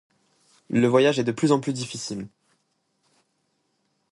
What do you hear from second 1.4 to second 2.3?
en plus difficile.